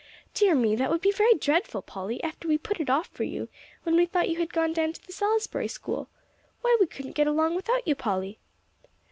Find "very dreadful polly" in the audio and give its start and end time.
1.11-2.23